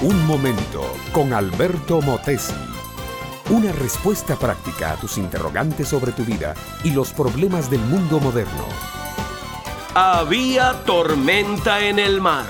Un 0.00 0.28
momento 0.28 0.94
con 1.10 1.32
Alberto 1.32 2.00
Motesi. 2.00 2.54
Una 3.50 3.72
respuesta 3.72 4.36
práctica 4.36 4.92
a 4.92 4.94
tus 4.94 5.18
interrogantes 5.18 5.88
sobre 5.88 6.12
tu 6.12 6.22
vida 6.24 6.54
y 6.84 6.92
los 6.92 7.12
problemas 7.12 7.68
del 7.68 7.80
mundo 7.80 8.20
moderno. 8.20 8.64
Había 9.94 10.84
tormenta 10.84 11.80
en 11.80 11.98
el 11.98 12.20
mar. 12.20 12.46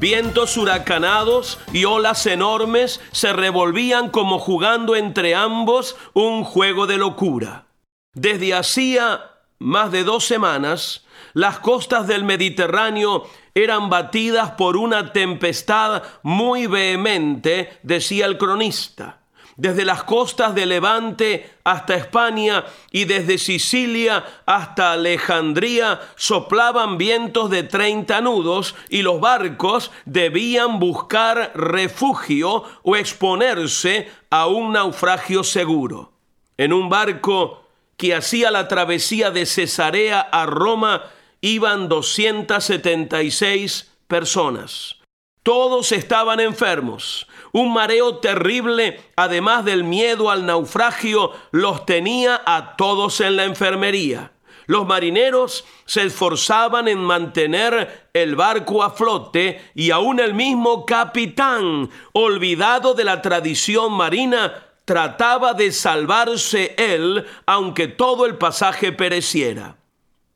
Vientos 0.00 0.56
huracanados 0.56 1.60
y 1.72 1.84
olas 1.84 2.26
enormes 2.26 3.00
se 3.12 3.32
revolvían 3.32 4.10
como 4.10 4.40
jugando 4.40 4.96
entre 4.96 5.36
ambos 5.36 5.94
un 6.12 6.42
juego 6.42 6.88
de 6.88 6.98
locura. 6.98 7.66
Desde 8.14 8.52
hacía 8.52 9.30
más 9.60 9.92
de 9.92 10.02
dos 10.02 10.24
semanas, 10.24 11.04
las 11.34 11.60
costas 11.60 12.08
del 12.08 12.24
Mediterráneo 12.24 13.28
eran 13.54 13.88
batidas 13.88 14.52
por 14.52 14.76
una 14.76 15.12
tempestad 15.12 16.02
muy 16.22 16.66
vehemente, 16.66 17.78
decía 17.82 18.26
el 18.26 18.36
cronista. 18.38 19.20
Desde 19.56 19.84
las 19.84 20.02
costas 20.02 20.56
de 20.56 20.66
Levante 20.66 21.48
hasta 21.62 21.94
España 21.94 22.64
y 22.90 23.04
desde 23.04 23.38
Sicilia 23.38 24.24
hasta 24.46 24.92
Alejandría 24.92 26.00
soplaban 26.16 26.98
vientos 26.98 27.50
de 27.50 27.62
30 27.62 28.20
nudos 28.20 28.74
y 28.88 29.02
los 29.02 29.20
barcos 29.20 29.92
debían 30.06 30.80
buscar 30.80 31.52
refugio 31.54 32.64
o 32.82 32.96
exponerse 32.96 34.08
a 34.28 34.48
un 34.48 34.72
naufragio 34.72 35.44
seguro. 35.44 36.12
En 36.56 36.72
un 36.72 36.88
barco 36.88 37.64
que 37.96 38.12
hacía 38.12 38.50
la 38.50 38.66
travesía 38.66 39.30
de 39.30 39.46
Cesarea 39.46 40.20
a 40.20 40.46
Roma 40.46 41.04
iban 41.44 41.88
276 41.88 43.92
personas. 44.08 44.96
Todos 45.42 45.92
estaban 45.92 46.40
enfermos. 46.40 47.28
Un 47.52 47.74
mareo 47.74 48.16
terrible, 48.16 48.98
además 49.14 49.66
del 49.66 49.84
miedo 49.84 50.30
al 50.30 50.46
naufragio, 50.46 51.32
los 51.50 51.84
tenía 51.84 52.40
a 52.46 52.76
todos 52.76 53.20
en 53.20 53.36
la 53.36 53.44
enfermería. 53.44 54.32
Los 54.66 54.86
marineros 54.86 55.66
se 55.84 56.04
esforzaban 56.04 56.88
en 56.88 57.00
mantener 57.00 58.08
el 58.14 58.36
barco 58.36 58.82
a 58.82 58.88
flote 58.88 59.60
y 59.74 59.90
aún 59.90 60.20
el 60.20 60.32
mismo 60.32 60.86
capitán, 60.86 61.90
olvidado 62.14 62.94
de 62.94 63.04
la 63.04 63.20
tradición 63.20 63.92
marina, 63.92 64.64
trataba 64.86 65.52
de 65.52 65.72
salvarse 65.72 66.74
él, 66.78 67.26
aunque 67.44 67.86
todo 67.86 68.24
el 68.24 68.38
pasaje 68.38 68.92
pereciera. 68.92 69.76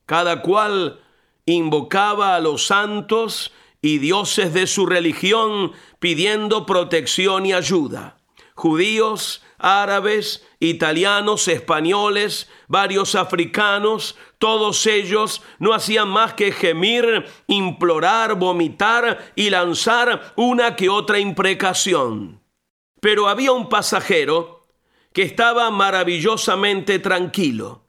Cada 0.08 0.40
cual 0.40 1.02
invocaba 1.44 2.34
a 2.34 2.40
los 2.40 2.64
santos 2.64 3.52
y 3.82 3.98
dioses 3.98 4.54
de 4.54 4.66
su 4.66 4.86
religión 4.86 5.72
pidiendo 5.98 6.64
protección 6.64 7.44
y 7.44 7.52
ayuda. 7.52 8.16
Judíos, 8.54 9.42
árabes, 9.58 10.48
italianos, 10.60 11.46
españoles, 11.46 12.48
varios 12.68 13.14
africanos, 13.14 14.16
todos 14.38 14.86
ellos 14.86 15.42
no 15.58 15.74
hacían 15.74 16.08
más 16.08 16.32
que 16.32 16.52
gemir, 16.52 17.26
implorar, 17.46 18.36
vomitar 18.36 19.32
y 19.36 19.50
lanzar 19.50 20.32
una 20.36 20.74
que 20.74 20.88
otra 20.88 21.18
imprecación. 21.18 22.40
Pero 23.02 23.28
había 23.28 23.52
un 23.52 23.68
pasajero 23.68 24.66
que 25.12 25.20
estaba 25.20 25.70
maravillosamente 25.70 26.98
tranquilo. 26.98 27.84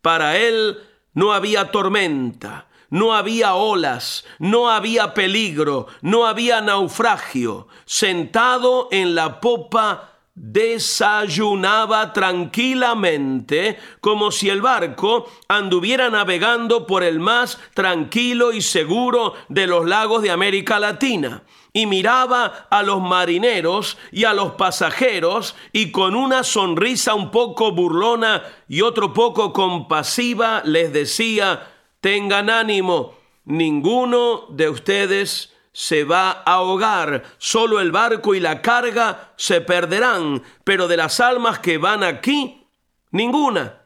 Para 0.00 0.38
él 0.38 0.87
no 1.18 1.32
había 1.32 1.72
tormenta, 1.72 2.68
no 2.90 3.12
había 3.12 3.54
olas, 3.54 4.24
no 4.38 4.70
había 4.70 5.14
peligro, 5.14 5.88
no 6.00 6.26
había 6.26 6.60
naufragio. 6.60 7.66
Sentado 7.86 8.86
en 8.92 9.16
la 9.16 9.40
popa 9.40 10.17
desayunaba 10.40 12.12
tranquilamente 12.12 13.78
como 14.00 14.30
si 14.30 14.48
el 14.48 14.62
barco 14.62 15.28
anduviera 15.48 16.10
navegando 16.10 16.86
por 16.86 17.02
el 17.02 17.18
más 17.18 17.58
tranquilo 17.74 18.52
y 18.52 18.62
seguro 18.62 19.34
de 19.48 19.66
los 19.66 19.86
lagos 19.86 20.22
de 20.22 20.30
América 20.30 20.78
Latina 20.78 21.42
y 21.72 21.86
miraba 21.86 22.66
a 22.70 22.82
los 22.82 23.00
marineros 23.00 23.98
y 24.12 24.24
a 24.24 24.32
los 24.32 24.52
pasajeros 24.52 25.56
y 25.72 25.90
con 25.90 26.14
una 26.14 26.44
sonrisa 26.44 27.14
un 27.14 27.30
poco 27.30 27.72
burlona 27.72 28.42
y 28.68 28.82
otro 28.82 29.12
poco 29.12 29.52
compasiva 29.52 30.62
les 30.64 30.92
decía, 30.92 31.68
tengan 32.00 32.48
ánimo, 32.48 33.14
ninguno 33.44 34.46
de 34.50 34.68
ustedes 34.70 35.52
se 35.78 36.02
va 36.02 36.42
a 36.44 36.54
ahogar, 36.54 37.22
solo 37.38 37.78
el 37.78 37.92
barco 37.92 38.34
y 38.34 38.40
la 38.40 38.62
carga 38.62 39.32
se 39.36 39.60
perderán, 39.60 40.42
pero 40.64 40.88
de 40.88 40.96
las 40.96 41.20
almas 41.20 41.60
que 41.60 41.78
van 41.78 42.02
aquí, 42.02 42.66
ninguna. 43.12 43.82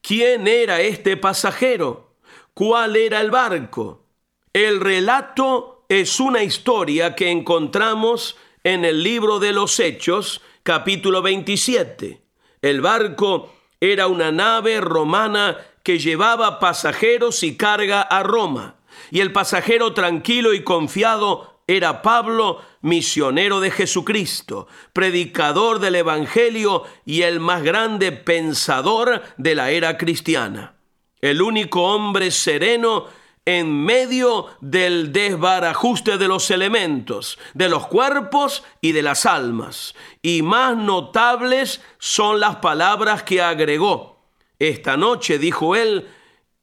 ¿Quién 0.00 0.48
era 0.48 0.80
este 0.80 1.18
pasajero? 1.18 2.14
¿Cuál 2.54 2.96
era 2.96 3.20
el 3.20 3.30
barco? 3.30 4.06
El 4.54 4.80
relato 4.80 5.84
es 5.90 6.18
una 6.18 6.42
historia 6.42 7.14
que 7.14 7.30
encontramos 7.30 8.38
en 8.62 8.86
el 8.86 9.02
libro 9.02 9.38
de 9.38 9.52
los 9.52 9.78
Hechos, 9.80 10.40
capítulo 10.62 11.20
27. 11.20 12.22
El 12.62 12.80
barco 12.80 13.52
era 13.80 14.06
una 14.06 14.32
nave 14.32 14.80
romana 14.80 15.58
que 15.82 15.98
llevaba 15.98 16.58
pasajeros 16.58 17.42
y 17.42 17.58
carga 17.58 18.00
a 18.00 18.22
Roma. 18.22 18.76
Y 19.10 19.20
el 19.20 19.32
pasajero 19.32 19.94
tranquilo 19.94 20.54
y 20.54 20.62
confiado 20.64 21.60
era 21.66 22.02
Pablo, 22.02 22.60
misionero 22.82 23.60
de 23.60 23.70
Jesucristo, 23.70 24.68
predicador 24.92 25.78
del 25.78 25.94
Evangelio 25.94 26.84
y 27.06 27.22
el 27.22 27.40
más 27.40 27.62
grande 27.62 28.12
pensador 28.12 29.22
de 29.38 29.54
la 29.54 29.70
era 29.70 29.96
cristiana. 29.96 30.74
El 31.20 31.40
único 31.40 31.82
hombre 31.82 32.30
sereno 32.30 33.06
en 33.46 33.84
medio 33.84 34.46
del 34.60 35.12
desbarajuste 35.12 36.16
de 36.16 36.28
los 36.28 36.50
elementos, 36.50 37.38
de 37.52 37.68
los 37.68 37.86
cuerpos 37.86 38.64
y 38.80 38.92
de 38.92 39.02
las 39.02 39.26
almas. 39.26 39.94
Y 40.22 40.42
más 40.42 40.76
notables 40.76 41.82
son 41.98 42.40
las 42.40 42.56
palabras 42.56 43.22
que 43.22 43.42
agregó. 43.42 44.22
Esta 44.58 44.96
noche, 44.96 45.38
dijo 45.38 45.76
él, 45.76 46.08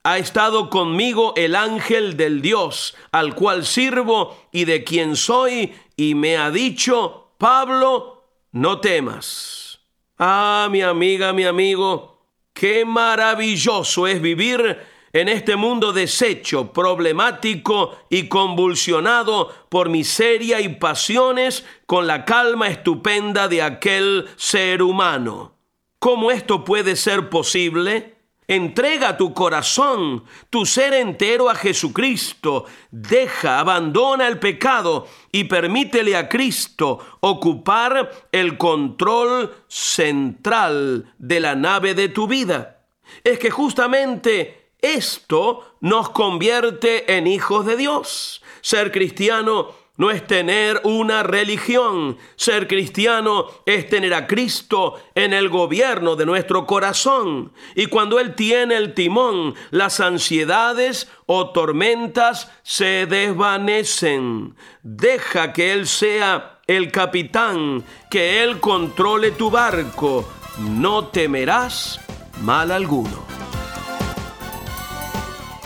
ha 0.04 0.18
estado 0.18 0.70
conmigo 0.70 1.34
el 1.36 1.56
ángel 1.56 2.18
del 2.18 2.42
Dios, 2.42 2.96
al 3.12 3.36
cual 3.36 3.66
sirvo 3.66 4.36
y 4.52 4.66
de 4.66 4.84
quien 4.84 5.16
soy, 5.16 5.74
y 5.96 6.16
me 6.16 6.38
ha 6.38 6.50
dicho, 6.50 7.34
Pablo, 7.38 8.24
no 8.52 8.80
temas. 8.80 9.80
Ah, 10.18 10.68
mi 10.72 10.82
amiga, 10.82 11.34
mi 11.34 11.44
amigo, 11.44 12.26
qué 12.54 12.86
maravilloso 12.86 14.08
es 14.08 14.22
vivir 14.22 14.80
en 15.14 15.28
este 15.28 15.56
mundo 15.56 15.94
deshecho, 15.94 16.72
problemático 16.72 17.98
y 18.10 18.28
convulsionado 18.28 19.54
por 19.70 19.90
miseria 19.90 20.62
y 20.62 20.70
pasiones 20.70 21.66
con 21.86 22.08
la 22.08 22.26
calma 22.26 22.70
estupenda 22.70 23.48
de 23.48 23.62
aquel 23.62 24.30
ser 24.38 24.82
humano. 24.82 25.56
¿Cómo 26.00 26.32
esto 26.32 26.64
puede 26.64 26.96
ser 26.96 27.30
posible? 27.30 28.21
Entrega 28.52 29.16
tu 29.16 29.34
corazón, 29.34 30.26
tu 30.50 30.66
ser 30.66 30.94
entero 30.94 31.50
a 31.50 31.56
Jesucristo. 31.56 32.66
Deja, 32.92 33.60
abandona 33.60 34.28
el 34.28 34.40
pecado 34.40 35.08
y 35.32 35.46
permítele 35.46 36.18
a 36.18 36.28
Cristo 36.28 37.00
ocupar 37.22 38.28
el 38.34 38.58
control 38.58 39.56
central 39.70 41.14
de 41.18 41.40
la 41.40 41.56
nave 41.56 41.94
de 41.94 42.10
tu 42.10 42.28
vida. 42.28 42.82
Es 43.24 43.40
que 43.40 43.52
justamente 43.52 44.74
esto 44.82 45.78
nos 45.80 46.10
convierte 46.10 47.16
en 47.16 47.28
hijos 47.28 47.66
de 47.66 47.78
Dios. 47.78 48.44
Ser 48.60 48.92
cristiano 48.92 49.70
no 49.98 50.10
es 50.10 50.26
tener 50.26 50.82
una 50.84 51.22
religión. 51.22 52.18
Ser 52.36 52.68
cristiano 52.68 53.46
es 53.66 53.88
tener 53.90 54.14
a 54.14 54.26
Cristo 54.26 55.00
en 55.16 55.34
el 55.34 55.50
gobierno 55.50 56.16
de 56.16 56.26
nuestro 56.26 56.66
corazón. 56.66 57.54
Y 57.76 57.88
cuando 57.88 58.20
Él 58.20 58.34
tiene 58.34 58.78
el 58.78 58.94
timón, 58.94 59.54
las 59.70 60.00
ansiedades 60.00 61.10
o 61.26 61.52
tormentas 61.52 62.52
se 62.64 63.06
desvanecen. 63.06 64.56
Deja 64.82 65.54
que 65.54 65.74
Él 65.74 65.88
sea 65.88 66.60
el 66.68 66.92
capitán, 66.92 67.84
que 68.10 68.44
Él 68.44 68.60
controle 68.60 69.32
tu 69.32 69.52
barco. 69.52 70.28
No 70.58 71.08
temerás 71.08 72.00
mal 72.42 72.72
alguno. 72.72 73.26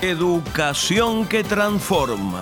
Educación 0.02 1.28
que 1.28 1.44
transforma. 1.44 2.42